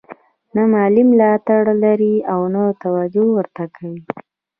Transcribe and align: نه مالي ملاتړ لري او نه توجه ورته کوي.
نه 0.55 0.63
مالي 0.71 1.03
ملاتړ 1.11 1.63
لري 1.83 2.15
او 2.31 2.41
نه 2.53 2.63
توجه 2.83 3.25
ورته 3.35 3.63
کوي. 3.75 4.01